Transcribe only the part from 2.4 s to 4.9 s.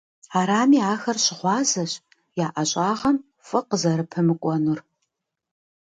я ӏэщӏагъэм фӏы къызэрыпэмыкӏуэнур.